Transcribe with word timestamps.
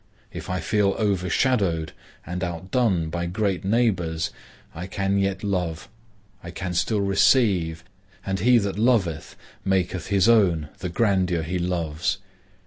If 0.33 0.49
I 0.49 0.61
feel 0.61 0.95
overshadowed 0.97 1.91
and 2.25 2.43
outdone 2.43 3.11
by 3.11 3.27
great 3.27 3.63
neighbors, 3.63 4.31
I 4.73 4.87
can 4.87 5.19
yet 5.19 5.43
love; 5.43 5.89
I 6.43 6.49
can 6.49 6.73
still 6.73 7.01
receive; 7.01 7.83
and 8.25 8.39
he 8.39 8.57
that 8.57 8.79
loveth 8.79 9.35
maketh 9.63 10.07
his 10.07 10.27
own 10.27 10.69
the 10.79 10.89
grandeur 10.89 11.43
he 11.43 11.59
loves. 11.59 12.17